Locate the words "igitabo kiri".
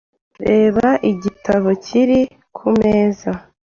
1.11-2.19